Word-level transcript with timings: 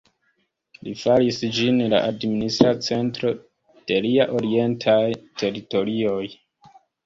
Li 0.87 0.93
faris 1.01 1.37
ĝin 1.57 1.77
la 1.91 1.99
administra 2.07 2.73
centro 2.89 3.35
de 3.93 4.01
liaj 4.09 4.29
orientaj 4.41 4.99
teritorioj. 5.45 6.21